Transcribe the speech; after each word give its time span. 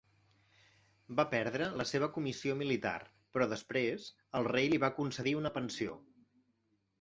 Va 1.19 1.25
perdre 1.33 1.67
la 1.81 1.85
seva 1.89 2.09
comissió 2.15 2.55
militar, 2.61 2.93
però 3.37 3.49
després 3.53 4.09
el 4.41 4.49
rei 4.55 4.71
li 4.73 4.81
va 4.87 4.91
concedir 5.01 5.37
una 5.43 5.55
pensió. 5.61 6.01